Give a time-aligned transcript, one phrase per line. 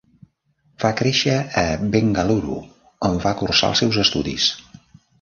[0.83, 1.65] Va créixer a
[1.97, 2.57] Bengaluru,
[3.13, 4.53] on va cursar els seus estudis.